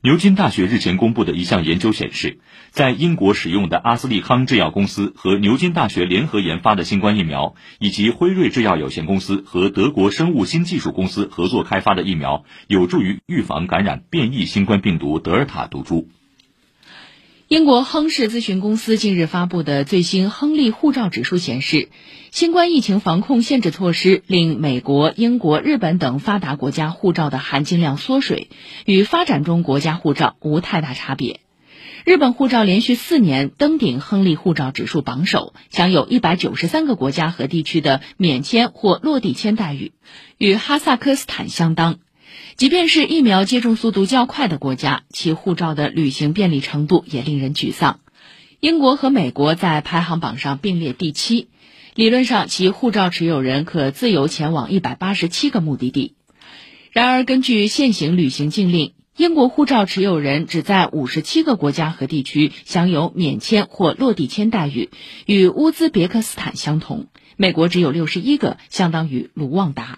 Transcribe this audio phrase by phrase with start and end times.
[0.00, 2.38] 牛津大学日前公布的一项研究显示，
[2.70, 16.08] 在英国使用的阿斯利康制药公司和牛津大学联合研发的新冠疫苗，以及辉瑞制药有限公司和德国生物新技术公司合作开发的疫苗，有助于预防感染变异新冠病毒德尔塔毒株。
[17.48, 21.88] 英国亨氏咨询公司近日发布的最新亨利护照指数显示，
[22.30, 28.50] 新冠疫情防控限制措施令美国、英国、日本等发达国家护照的含金量缩水，
[28.84, 31.40] 与发展中国家护照无太大差别。
[32.04, 39.92] 日本护照连续四年登顶亨利护照指数榜首，享有一百九十三个国家和地区的免签或落地签待遇，
[40.36, 41.98] 与哈萨克斯坦相当。
[42.56, 48.00] 即便是疫苗接种速度较快的国家，其护照的旅行便利程度也令人沮丧。
[48.60, 51.48] 英国和美国在排行榜上并列第七，
[51.94, 56.14] 理论上其护照持有人可自由前往一百八十七个目的地。
[56.90, 64.90] 然而，根据现行旅行禁令，英国护照持有人只在五十七个国家和地区享有免签或落地签待遇，
[65.26, 69.96] 与乌兹别克斯坦相同；美国只有六十一个，相当于卢旺达。